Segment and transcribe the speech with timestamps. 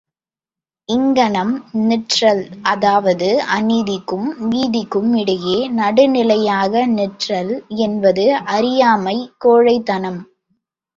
[0.89, 1.51] இங்கனம்
[1.81, 7.53] நிற்றல், அதாவது அநீதிக்கும் நீதிக்கும் இடையே நடுநிலையாக நிற்றல்
[7.83, 8.25] என்பது
[8.51, 10.21] அறியாமை கோழைத்தனம்!